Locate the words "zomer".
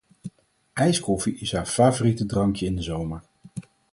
2.81-3.23